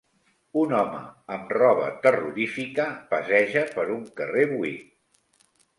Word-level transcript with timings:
Un 0.61 0.71
home 0.77 1.01
amb 1.35 1.53
roba 1.59 1.91
terrorífica 2.07 2.89
passeja 3.15 3.67
per 3.77 3.89
un 4.01 4.05
carrer 4.23 4.53
buit 4.57 5.51